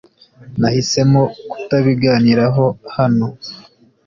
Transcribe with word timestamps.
Nahisemo 0.59 1.21
kutabiganiraho 1.49 2.65
hano. 2.95 3.27